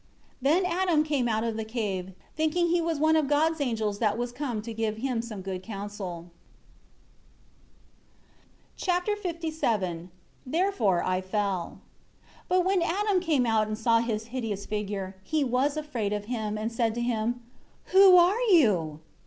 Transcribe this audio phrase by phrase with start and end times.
[0.43, 3.99] 13 Then Adam came out of the cave, thinking he was one of God's angels
[3.99, 6.31] that was come to give him some good counsel.
[8.75, 10.07] Chapter LVII
[10.43, 11.81] "Therefore I fell...."
[12.47, 16.25] 1 But when Adam came out and saw his hideous figure, he was afraid of
[16.25, 17.39] him, and said to him,
[17.91, 19.01] "Who are you?"